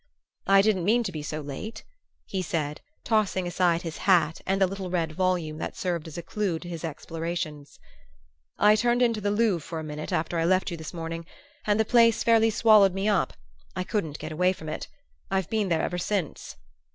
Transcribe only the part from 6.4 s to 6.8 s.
to